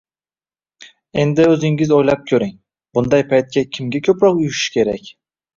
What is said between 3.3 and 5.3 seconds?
paytda kimga ko'proq uyushish kerak?